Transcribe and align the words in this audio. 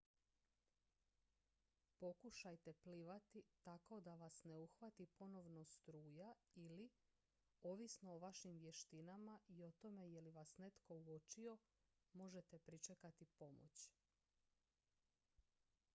pokušajte 1.99 2.73
plivati 2.73 3.43
tako 3.63 3.99
da 3.99 4.15
vas 4.15 4.43
ne 4.43 4.57
uhvati 4.59 5.05
ponovno 5.07 5.65
struja 5.65 6.33
ili 6.55 6.89
ovisno 7.63 8.11
o 8.13 8.17
vašim 8.19 8.57
vještinama 8.59 9.39
i 9.47 9.63
o 9.65 9.71
tome 9.71 10.09
je 10.09 10.21
li 10.21 10.31
vas 10.31 10.57
netko 10.57 10.95
uočio 10.97 11.57
možete 12.13 12.59
pričekati 12.59 13.25
pomoć 13.25 13.89